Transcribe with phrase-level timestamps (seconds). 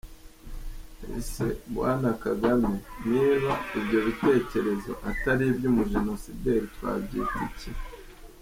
[1.17, 2.73] Ese, Bwana Kagame,
[3.09, 7.71] niba ibyo bikekerezo atari ibyumujenosideri, twabyita iki?